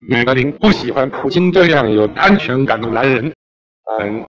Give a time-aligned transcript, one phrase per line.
[0.00, 3.32] 美格林不喜欢普京这样有安全感的男人。
[4.00, 4.26] 嗯。